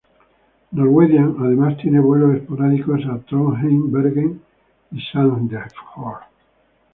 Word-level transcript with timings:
Norwegian 0.71 1.35
además 1.39 1.77
tiene 1.77 1.99
vuelos 1.99 2.33
esporádicos 2.35 3.01
a 3.05 3.19
Trondheim, 3.19 3.91
Bergen 3.91 4.41
y 4.91 4.99
Sandefjord. 4.99 6.23